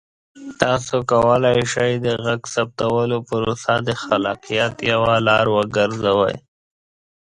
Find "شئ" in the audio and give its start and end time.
1.73-1.93